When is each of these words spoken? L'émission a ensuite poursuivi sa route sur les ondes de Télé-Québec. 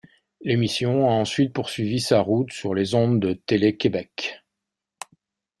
L'émission 0.41 1.07
a 1.07 1.11
ensuite 1.13 1.53
poursuivi 1.53 1.99
sa 1.99 2.21
route 2.21 2.51
sur 2.51 2.73
les 2.73 2.95
ondes 2.95 3.19
de 3.19 3.33
Télé-Québec. 3.33 4.41